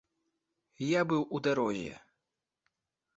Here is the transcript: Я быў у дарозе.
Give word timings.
Я 0.91 1.01
быў 1.11 1.21
у 1.39 1.41
дарозе. 1.49 1.93